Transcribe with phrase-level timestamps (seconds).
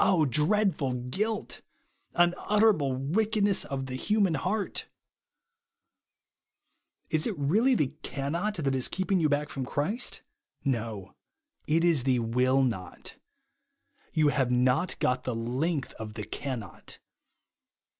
[0.29, 1.61] dreadful guilt!
[2.15, 4.87] Unutterable wickedness of the human heart!
[7.11, 10.23] Is it really the cannot that is keeping you back from Christ
[10.65, 11.13] l No;
[11.67, 12.95] it is the ivill THE WANT OF POWER TO
[14.15, 14.23] BJiLlEVE.
[14.25, 16.97] 149 not You have not got the length of the cannot.